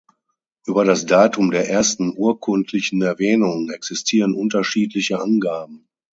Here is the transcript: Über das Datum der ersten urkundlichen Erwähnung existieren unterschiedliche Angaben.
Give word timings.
Über 0.65 0.83
das 0.83 1.05
Datum 1.05 1.51
der 1.51 1.69
ersten 1.69 2.11
urkundlichen 2.17 3.03
Erwähnung 3.03 3.69
existieren 3.69 4.33
unterschiedliche 4.33 5.21
Angaben. 5.21 5.87